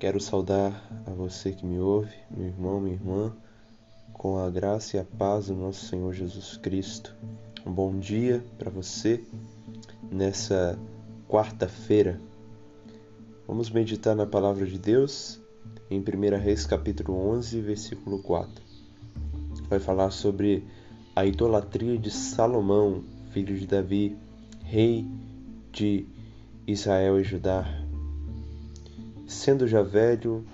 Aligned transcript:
Quero 0.00 0.18
saudar 0.18 0.82
a 1.04 1.10
você 1.10 1.52
que 1.52 1.66
me 1.66 1.78
ouve, 1.78 2.16
meu 2.30 2.46
irmão, 2.46 2.80
minha 2.80 2.94
irmã, 2.94 3.36
com 4.14 4.38
a 4.38 4.48
graça 4.48 4.96
e 4.96 4.98
a 4.98 5.04
paz 5.04 5.48
do 5.48 5.54
nosso 5.54 5.84
Senhor 5.84 6.10
Jesus 6.14 6.56
Cristo. 6.56 7.14
Um 7.66 7.70
bom 7.70 7.98
dia 7.98 8.42
para 8.58 8.70
você 8.70 9.22
nessa 10.10 10.78
quarta-feira. 11.28 12.18
Vamos 13.46 13.68
meditar 13.68 14.16
na 14.16 14.24
palavra 14.24 14.64
de 14.64 14.78
Deus 14.78 15.38
em 15.90 16.00
1 16.00 16.38
Reis 16.38 16.64
capítulo 16.64 17.14
11, 17.32 17.60
versículo 17.60 18.22
4. 18.22 18.64
Vai 19.68 19.80
falar 19.80 20.12
sobre 20.12 20.64
a 21.14 21.26
idolatria 21.26 21.98
de 21.98 22.10
Salomão, 22.10 23.04
filho 23.32 23.54
de 23.54 23.66
Davi, 23.66 24.16
rei 24.64 25.06
de 25.70 26.06
Israel 26.66 27.20
e 27.20 27.22
Judá. 27.22 27.89
Sendo 29.30 29.68
já 29.68 29.80
velho, 29.80 30.44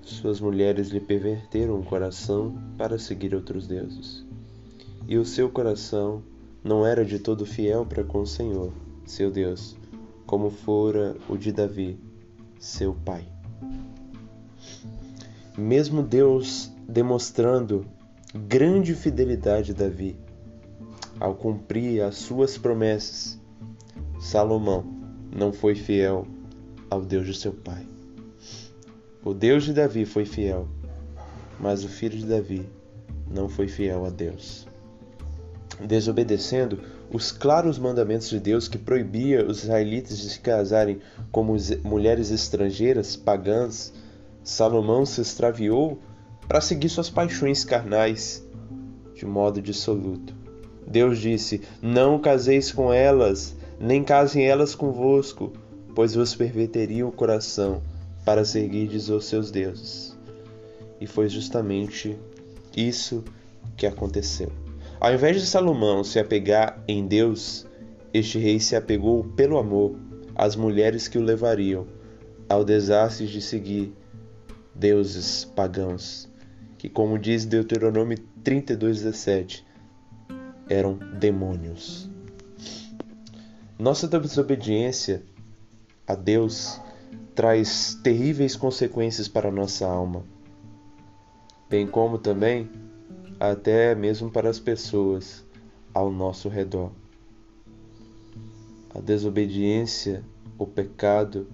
suas 0.00 0.40
mulheres 0.40 0.88
lhe 0.88 0.98
perverteram 0.98 1.78
o 1.78 1.84
coração 1.84 2.56
para 2.78 2.98
seguir 2.98 3.34
outros 3.34 3.66
deuses. 3.66 4.24
E 5.06 5.18
o 5.18 5.24
seu 5.24 5.50
coração 5.50 6.22
não 6.64 6.84
era 6.84 7.04
de 7.04 7.18
todo 7.18 7.44
fiel 7.44 7.84
para 7.84 8.02
com 8.02 8.22
o 8.22 8.26
Senhor, 8.26 8.72
seu 9.04 9.30
Deus, 9.30 9.76
como 10.24 10.48
fora 10.48 11.14
o 11.28 11.36
de 11.36 11.52
Davi, 11.52 11.98
seu 12.58 12.94
pai. 13.04 13.28
Mesmo 15.56 16.02
Deus 16.02 16.72
demonstrando 16.88 17.84
grande 18.34 18.94
fidelidade 18.94 19.72
a 19.72 19.74
Davi, 19.74 20.16
ao 21.20 21.34
cumprir 21.34 22.00
as 22.00 22.16
suas 22.16 22.56
promessas, 22.56 23.38
Salomão 24.18 24.86
não 25.30 25.52
foi 25.52 25.74
fiel 25.74 26.26
ao 26.88 27.02
Deus 27.02 27.26
de 27.26 27.34
seu 27.34 27.52
pai. 27.52 27.92
O 29.24 29.32
Deus 29.32 29.62
de 29.62 29.72
Davi 29.72 30.04
foi 30.04 30.24
fiel, 30.24 30.66
mas 31.60 31.84
o 31.84 31.88
filho 31.88 32.18
de 32.18 32.26
Davi 32.26 32.68
não 33.30 33.48
foi 33.48 33.68
fiel 33.68 34.04
a 34.04 34.10
Deus. 34.10 34.66
Desobedecendo 35.80 36.80
os 37.08 37.30
claros 37.30 37.78
mandamentos 37.78 38.28
de 38.28 38.40
Deus 38.40 38.66
que 38.66 38.76
proibia 38.76 39.46
os 39.46 39.62
israelitas 39.62 40.18
de 40.18 40.28
se 40.28 40.40
casarem 40.40 40.98
com 41.30 41.56
mulheres 41.84 42.32
estrangeiras, 42.32 43.14
pagãs, 43.14 43.92
Salomão 44.42 45.06
se 45.06 45.20
extraviou 45.20 46.00
para 46.48 46.60
seguir 46.60 46.88
suas 46.88 47.08
paixões 47.08 47.64
carnais 47.64 48.44
de 49.14 49.24
modo 49.24 49.62
dissoluto. 49.62 50.34
Deus 50.84 51.20
disse: 51.20 51.60
Não 51.80 52.18
caseis 52.18 52.72
com 52.72 52.92
elas, 52.92 53.54
nem 53.78 54.02
casem 54.02 54.44
elas 54.44 54.74
convosco, 54.74 55.52
pois 55.94 56.12
vos 56.16 56.34
perverteriam 56.34 57.08
o 57.08 57.12
coração 57.12 57.80
para 58.24 58.44
seguirdes 58.44 59.08
os 59.08 59.24
seus 59.26 59.50
deuses. 59.50 60.16
E 61.00 61.06
foi 61.06 61.28
justamente 61.28 62.16
isso 62.76 63.24
que 63.76 63.86
aconteceu. 63.86 64.52
Ao 65.00 65.12
invés 65.12 65.40
de 65.40 65.46
Salomão 65.46 66.04
se 66.04 66.18
apegar 66.18 66.82
em 66.86 67.06
Deus, 67.06 67.66
este 68.14 68.38
rei 68.38 68.60
se 68.60 68.76
apegou 68.76 69.24
pelo 69.24 69.58
amor 69.58 69.96
às 70.34 70.54
mulheres 70.54 71.08
que 71.08 71.18
o 71.18 71.22
levariam 71.22 71.86
ao 72.48 72.64
desastre 72.64 73.26
de 73.26 73.40
seguir 73.40 73.92
deuses 74.74 75.44
pagãos, 75.44 76.28
que, 76.78 76.88
como 76.88 77.18
diz 77.18 77.44
Deuteronômio 77.44 78.18
32:17, 78.44 79.64
eram 80.68 80.98
demônios. 81.18 82.08
Nossa 83.78 84.06
desobediência 84.06 85.22
a 86.06 86.14
Deus 86.14 86.80
traz 87.34 87.94
terríveis 88.02 88.56
consequências 88.56 89.28
para 89.28 89.48
a 89.48 89.52
nossa 89.52 89.86
alma, 89.86 90.24
bem 91.68 91.86
como 91.86 92.18
também 92.18 92.70
até 93.40 93.94
mesmo 93.94 94.30
para 94.30 94.48
as 94.48 94.58
pessoas 94.58 95.44
ao 95.92 96.10
nosso 96.10 96.48
redor. 96.48 96.92
A 98.94 99.00
desobediência, 99.00 100.22
o 100.58 100.66
pecado, 100.66 101.48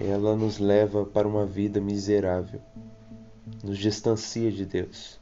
ela 0.00 0.36
nos 0.36 0.58
leva 0.58 1.04
para 1.04 1.26
uma 1.26 1.46
vida 1.46 1.80
miserável, 1.80 2.60
nos 3.62 3.78
distancia 3.78 4.50
de 4.50 4.66
Deus. 4.66 5.20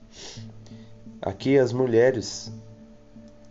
Aqui 1.20 1.58
as 1.58 1.72
mulheres 1.72 2.50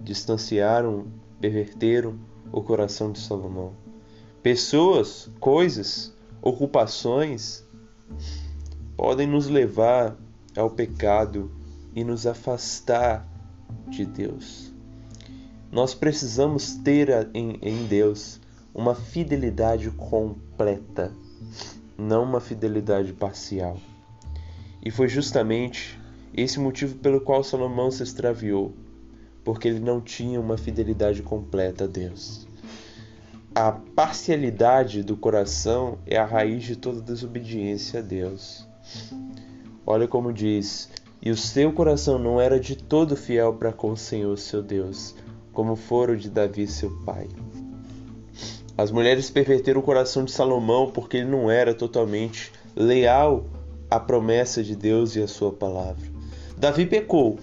distanciaram, 0.01 1.07
perverteram 1.39 2.17
o 2.51 2.61
coração 2.63 3.11
de 3.11 3.19
Salomão. 3.19 3.73
Pessoas, 4.41 5.29
coisas, 5.37 6.13
ocupações 6.41 7.65
podem 8.95 9.27
nos 9.27 9.47
levar 9.47 10.15
ao 10.55 10.69
pecado 10.69 11.51
e 11.93 12.05
nos 12.05 12.25
afastar 12.25 13.27
de 13.89 14.05
Deus. 14.05 14.73
Nós 15.69 15.93
precisamos 15.93 16.75
ter 16.75 17.29
em, 17.33 17.85
Deus 17.85 18.39
uma 18.73 18.95
fidelidade 18.95 19.91
completa, 19.91 21.11
não 21.97 22.23
uma 22.23 22.39
fidelidade 22.39 23.11
parcial. 23.11 23.77
E 24.81 24.89
foi 24.89 25.09
justamente 25.09 25.99
esse 26.33 26.61
motivo 26.61 26.95
pelo 26.95 27.19
qual 27.19 27.43
Salomão 27.43 27.91
se 27.91 28.03
extraviou, 28.03 28.73
porque 29.43 29.67
ele 29.67 29.81
não 29.81 29.99
tinha 29.99 30.39
uma 30.39 30.57
fidelidade 30.57 31.21
completa 31.21 31.83
a 31.83 31.87
Deus. 31.87 32.48
A 33.59 33.73
parcialidade 33.73 35.03
do 35.03 35.17
coração 35.17 35.97
é 36.07 36.15
a 36.15 36.23
raiz 36.23 36.63
de 36.63 36.77
toda 36.77 37.01
desobediência 37.01 37.99
a 37.99 38.01
Deus. 38.01 38.65
Olha 39.85 40.07
como 40.07 40.31
diz: 40.31 40.89
E 41.21 41.29
o 41.29 41.35
seu 41.35 41.73
coração 41.73 42.17
não 42.17 42.39
era 42.39 42.57
de 42.57 42.77
todo 42.77 43.17
fiel 43.17 43.53
para 43.53 43.73
com 43.73 43.91
o 43.91 43.97
Senhor 43.97 44.37
seu 44.37 44.63
Deus, 44.63 45.13
como 45.51 45.75
fora 45.75 46.13
o 46.13 46.15
de 46.15 46.29
Davi 46.29 46.67
seu 46.67 46.89
pai. 47.03 47.27
As 48.77 48.91
mulheres 48.91 49.29
perverteram 49.29 49.81
o 49.81 49.83
coração 49.83 50.23
de 50.23 50.31
Salomão 50.31 50.89
porque 50.89 51.17
ele 51.17 51.29
não 51.29 51.51
era 51.51 51.73
totalmente 51.73 52.53
leal 52.73 53.43
à 53.91 53.99
promessa 53.99 54.63
de 54.63 54.73
Deus 54.73 55.17
e 55.17 55.21
à 55.21 55.27
sua 55.27 55.51
palavra. 55.51 56.07
Davi 56.57 56.85
pecou, 56.85 57.37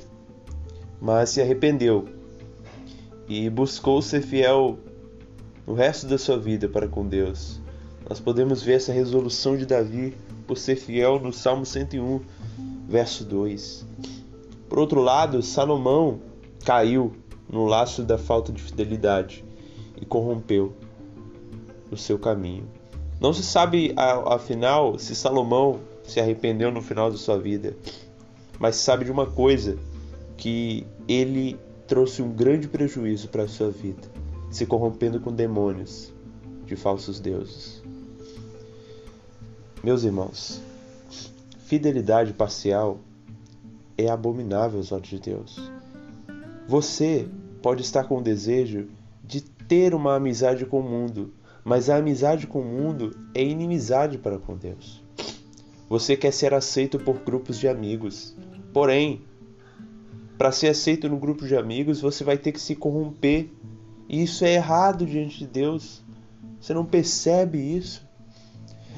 mas 0.99 1.29
se 1.29 1.43
arrependeu 1.43 2.07
e 3.29 3.51
buscou 3.51 4.01
ser 4.01 4.23
fiel 4.23 4.79
no 5.67 5.75
resto 5.75 6.07
da 6.07 6.17
sua 6.17 6.39
vida 6.39 6.69
para 6.69 6.87
com 6.87 7.07
Deus. 7.07 7.61
Nós 8.09 8.21
podemos 8.21 8.63
ver 8.63 8.75
essa 8.75 8.93
resolução 8.93 9.57
de 9.57 9.67
Davi 9.67 10.17
por 10.47 10.57
ser 10.57 10.77
fiel 10.77 11.19
no 11.19 11.33
Salmo 11.33 11.67
101, 11.67 12.21
verso 12.89 13.25
2. 13.25 13.85
Por 14.69 14.79
outro 14.79 15.01
lado, 15.01 15.43
Salomão 15.43 16.21
caiu 16.65 17.13
no 17.49 17.65
laço 17.65 18.03
da 18.03 18.17
falta 18.17 18.53
de 18.53 18.63
fidelidade 18.63 19.45
e 20.01 20.05
corrompeu 20.05 20.73
o 21.91 21.97
seu 21.97 22.19
caminho. 22.19 22.69
Não 23.21 23.33
se 23.33 23.43
sabe, 23.43 23.95
afinal, 24.27 24.99
se 24.99 25.15
Salomão 25.15 25.81
se 26.05 26.21
arrependeu 26.21 26.71
no 26.71 26.83
final 26.83 27.11
da 27.11 27.17
sua 27.17 27.39
vida, 27.39 27.77
mas 28.59 28.77
se 28.77 28.85
sabe 28.85 29.05
de 29.05 29.11
uma 29.11 29.27
coisa: 29.27 29.79
que 30.37 30.87
ele 31.09 31.59
trouxe 31.87 32.21
um 32.23 32.31
grande 32.31 32.69
prejuízo 32.69 33.29
para 33.29 33.45
a 33.45 33.49
sua 33.49 33.71
vida, 33.71 34.03
se 34.57 34.65
corrompendo 34.65 35.21
com 35.21 35.31
demônios 35.31 36.11
de 36.65 36.77
falsos 36.77 37.21
deuses. 37.21 37.83
Meus 39.85 40.03
irmãos, 40.03 40.63
fidelidade 41.67 42.33
parcial 42.33 42.99
é 43.99 44.09
abominável 44.09 44.79
aos 44.79 44.93
olhos 44.93 45.09
de 45.09 45.21
Deus. 45.21 45.71
Você 46.67 47.29
pode 47.61 47.83
estar 47.83 48.05
com 48.05 48.17
o 48.17 48.23
desejo 48.23 48.89
de 49.23 49.43
ter 49.43 49.95
uma 49.95 50.17
amizade 50.17 50.65
com 50.65 50.81
o 50.81 50.83
mundo, 50.83 51.35
mas 51.63 51.91
a 51.91 51.99
amizade 51.99 52.47
com 52.47 52.63
o 52.63 52.65
mundo 52.65 53.15
é 53.35 53.45
inimizade 53.45 54.17
para 54.17 54.39
com 54.39 54.57
Deus. 54.57 55.05
Você 55.87 56.17
quer 56.17 56.33
ser 56.33 56.55
aceito 56.55 56.99
por 56.99 57.19
grupos 57.19 57.59
de 57.59 57.69
amigos, 57.69 58.35
porém, 58.73 59.21
para 60.39 60.51
ser 60.51 60.69
aceito 60.69 61.11
no 61.11 61.19
grupo 61.19 61.47
de 61.47 61.55
amigos, 61.55 62.01
você 62.01 62.25
vai 62.25 62.39
ter 62.39 62.53
que 62.53 62.61
se 62.61 62.75
corromper. 62.75 63.51
E 64.09 64.23
isso 64.23 64.45
é 64.45 64.55
errado 64.55 65.07
diante 65.07 65.39
de 65.39 65.47
Deus. 65.47 66.03
Você 66.61 66.73
não 66.73 66.85
percebe 66.85 67.59
isso? 67.59 68.07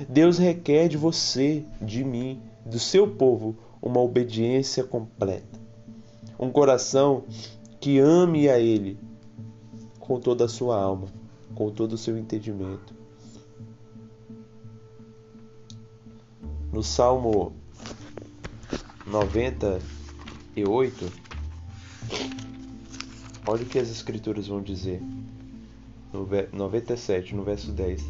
Deus 0.09 0.39
requer 0.39 0.89
de 0.89 0.97
você, 0.97 1.65
de 1.81 2.05
mim, 2.05 2.41
do 2.65 2.79
seu 2.79 3.09
povo 3.09 3.57
uma 3.81 4.01
obediência 4.01 4.85
completa. 4.85 5.59
Um 6.39 6.51
coração 6.51 7.25
que 7.81 7.99
ame 7.99 8.49
a 8.49 8.59
Ele 8.59 8.99
com 9.99 10.21
toda 10.21 10.45
a 10.45 10.49
sua 10.49 10.81
alma, 10.81 11.09
com 11.55 11.71
todo 11.71 11.95
o 11.95 11.99
seu 11.99 12.17
entendimento. 12.17 12.95
No 16.73 16.83
Salmo 16.83 17.53
98, 19.07 21.13
olha 23.49 23.62
o 23.62 23.67
que 23.67 23.79
as 23.79 23.91
Escrituras 23.91 24.47
vão 24.47 24.61
dizer. 24.61 25.00
No 26.12 26.29
97, 26.53 27.35
no 27.35 27.43
verso 27.43 27.73
10. 27.73 28.05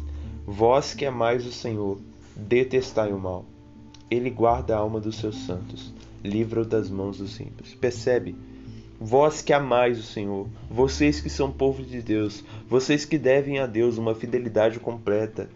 Vós 0.45 0.93
que 0.93 1.05
amais 1.05 1.45
o 1.45 1.51
Senhor, 1.51 1.97
detestai 2.35 3.13
o 3.13 3.19
mal. 3.19 3.45
Ele 4.11 4.29
guarda 4.29 4.75
a 4.75 4.79
alma 4.79 4.99
dos 4.99 5.17
seus 5.17 5.35
santos, 5.45 5.93
livra-o 6.23 6.65
das 6.65 6.89
mãos 6.89 7.19
dos 7.19 7.39
ímpios. 7.39 7.73
Percebe? 7.75 8.35
Vós 8.99 9.41
que 9.41 9.53
amais 9.53 9.97
o 9.97 10.03
Senhor, 10.03 10.47
vocês 10.69 11.21
que 11.21 11.29
são 11.29 11.49
povo 11.49 11.83
de 11.83 12.01
Deus, 12.01 12.43
vocês 12.67 13.05
que 13.05 13.17
devem 13.17 13.59
a 13.59 13.65
Deus 13.65 13.97
uma 13.97 14.13
fidelidade 14.13 14.77
completa, 14.79 15.49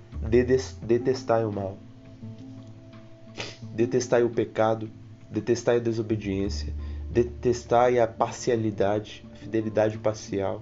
detestai 0.81 1.43
o 1.43 1.51
mal. 1.51 1.77
Detestai 3.73 4.23
o 4.23 4.29
pecado, 4.29 4.89
detestai 5.29 5.77
a 5.77 5.79
desobediência, 5.79 6.73
detestai 7.09 7.99
a 7.99 8.07
parcialidade, 8.07 9.22
fidelidade 9.43 9.97
parcial. 9.97 10.61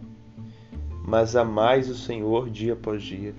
Mas 1.06 1.36
amais 1.36 1.90
o 1.90 1.96
Senhor 1.96 2.50
dia 2.50 2.74
após 2.74 3.02
dia. 3.02 3.34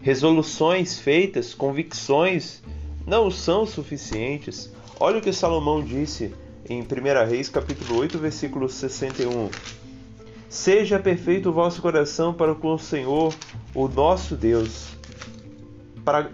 Resoluções 0.00 0.98
feitas, 0.98 1.54
convicções, 1.54 2.62
não 3.06 3.30
são 3.30 3.66
suficientes. 3.66 4.72
Olha 4.98 5.18
o 5.18 5.22
que 5.22 5.32
Salomão 5.32 5.82
disse 5.82 6.34
em 6.68 6.80
1 6.82 7.28
Reis, 7.28 7.48
capítulo 7.48 8.00
8, 8.00 8.18
versículo 8.18 8.68
61. 8.68 9.50
Seja 10.48 10.98
perfeito 10.98 11.50
o 11.50 11.52
vosso 11.52 11.80
coração 11.80 12.34
para 12.34 12.54
com 12.54 12.74
o 12.74 12.78
Senhor, 12.78 13.34
o 13.74 13.88
nosso 13.88 14.34
Deus, 14.36 14.88
para 16.04 16.30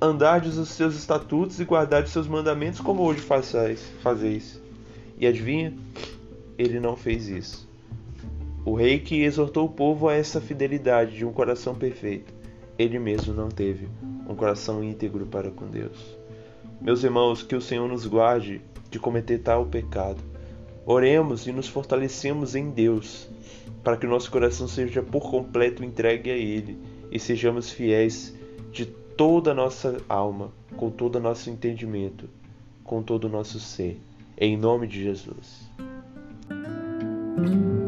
andardes 0.00 0.58
os 0.58 0.68
seus 0.70 0.94
estatutos 0.94 1.60
e 1.60 1.64
guardardes 1.64 2.10
os 2.10 2.12
seus 2.12 2.26
mandamentos, 2.26 2.80
como 2.80 3.02
hoje 3.02 3.20
fazeis. 3.20 4.60
E 5.18 5.26
adivinha? 5.26 5.72
Ele 6.58 6.78
não 6.80 6.96
fez 6.96 7.28
isso. 7.28 7.68
O 8.64 8.74
rei 8.74 8.98
que 8.98 9.22
exortou 9.22 9.66
o 9.66 9.72
povo 9.72 10.08
a 10.08 10.14
essa 10.14 10.40
fidelidade 10.40 11.16
de 11.16 11.24
um 11.24 11.32
coração 11.32 11.74
perfeito, 11.74 12.32
ele 12.78 12.98
mesmo 12.98 13.34
não 13.34 13.48
teve 13.48 13.88
um 14.28 14.34
coração 14.34 14.82
íntegro 14.82 15.26
para 15.26 15.50
com 15.50 15.66
Deus. 15.66 16.16
Meus 16.80 17.04
irmãos, 17.04 17.42
que 17.42 17.54
o 17.54 17.60
Senhor 17.60 17.88
nos 17.88 18.06
guarde 18.06 18.60
de 18.90 18.98
cometer 18.98 19.38
tal 19.38 19.66
pecado. 19.66 20.22
Oremos 20.86 21.46
e 21.46 21.52
nos 21.52 21.68
fortalecemos 21.68 22.54
em 22.54 22.70
Deus, 22.70 23.28
para 23.82 23.96
que 23.96 24.06
nosso 24.06 24.30
coração 24.30 24.68
seja 24.68 25.02
por 25.02 25.30
completo 25.30 25.84
entregue 25.84 26.30
a 26.30 26.36
Ele 26.36 26.78
e 27.10 27.18
sejamos 27.18 27.70
fiéis 27.70 28.34
de 28.72 28.86
toda 28.86 29.52
a 29.52 29.54
nossa 29.54 29.98
alma, 30.08 30.52
com 30.76 30.90
todo 30.90 31.16
o 31.16 31.20
nosso 31.20 31.48
entendimento, 31.48 32.28
com 32.82 33.02
todo 33.02 33.24
o 33.24 33.30
nosso 33.30 33.60
ser. 33.60 34.00
Em 34.36 34.56
nome 34.56 34.86
de 34.86 35.02
Jesus. 35.02 35.70
thank 37.36 37.48
you 37.48 37.83